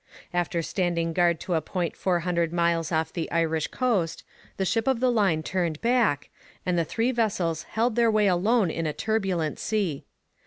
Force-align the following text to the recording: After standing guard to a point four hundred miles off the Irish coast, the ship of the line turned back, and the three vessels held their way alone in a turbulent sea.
After 0.33 0.63
standing 0.63 1.13
guard 1.13 1.39
to 1.41 1.53
a 1.53 1.61
point 1.61 1.95
four 1.95 2.21
hundred 2.21 2.51
miles 2.51 2.91
off 2.91 3.13
the 3.13 3.29
Irish 3.31 3.67
coast, 3.67 4.23
the 4.57 4.65
ship 4.65 4.87
of 4.87 4.99
the 4.99 5.11
line 5.11 5.43
turned 5.43 5.79
back, 5.79 6.29
and 6.65 6.75
the 6.75 6.83
three 6.83 7.11
vessels 7.11 7.61
held 7.77 7.95
their 7.95 8.09
way 8.09 8.25
alone 8.25 8.71
in 8.71 8.87
a 8.87 8.93
turbulent 8.93 9.59
sea. 9.59 10.03